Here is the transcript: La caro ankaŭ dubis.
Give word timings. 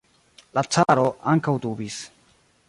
La 0.57 0.63
caro 0.75 1.03
ankaŭ 1.35 1.55
dubis. 1.67 2.01